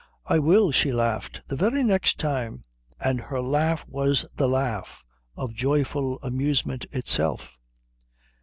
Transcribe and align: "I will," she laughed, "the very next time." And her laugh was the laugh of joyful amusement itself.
"I 0.25 0.39
will," 0.39 0.71
she 0.71 0.91
laughed, 0.91 1.43
"the 1.47 1.55
very 1.55 1.83
next 1.83 2.17
time." 2.19 2.63
And 2.99 3.21
her 3.21 3.39
laugh 3.39 3.85
was 3.87 4.25
the 4.35 4.47
laugh 4.47 5.05
of 5.37 5.53
joyful 5.53 6.17
amusement 6.23 6.87
itself. 6.91 7.59